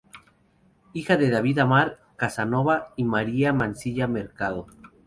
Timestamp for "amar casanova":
1.59-2.91